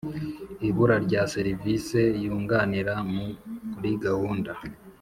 Ibura 0.67 0.95
rya 1.05 1.21
serivise 1.33 1.99
yunganira 2.23 2.93
muri 3.73 3.89
gahunda 4.05 4.51